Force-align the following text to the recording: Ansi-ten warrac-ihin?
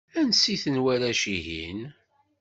Ansi-ten 0.19 0.77
warrac-ihin? 0.83 1.81